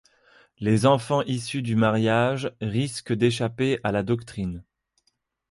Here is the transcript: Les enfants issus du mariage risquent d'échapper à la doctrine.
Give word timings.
Les 0.57 0.87
enfants 0.87 1.21
issus 1.21 1.61
du 1.61 1.75
mariage 1.75 2.51
risquent 2.59 3.13
d'échapper 3.13 3.79
à 3.83 3.91
la 3.91 4.01
doctrine. 4.01 4.63